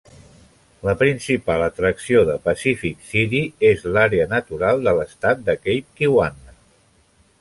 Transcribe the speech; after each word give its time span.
La 0.87 0.93
principal 1.01 1.65
atracció 1.65 2.23
de 2.29 2.37
Pacific 2.49 3.05
City 3.11 3.43
és 3.73 3.85
l'àrea 3.97 4.29
natural 4.35 4.83
de 4.89 4.95
l'estat 5.01 5.45
de 5.51 5.57
Cape 5.67 5.99
Kiwanda. 6.01 6.59